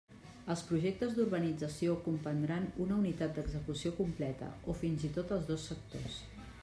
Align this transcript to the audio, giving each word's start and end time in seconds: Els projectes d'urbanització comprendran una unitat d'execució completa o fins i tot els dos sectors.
Els 0.51 0.61
projectes 0.69 1.11
d'urbanització 1.17 1.93
comprendran 2.07 2.65
una 2.85 2.97
unitat 3.03 3.37
d'execució 3.37 3.93
completa 4.01 4.49
o 4.73 4.77
fins 4.81 5.07
i 5.11 5.13
tot 5.19 5.35
els 5.37 5.49
dos 5.55 5.69
sectors. 5.73 6.19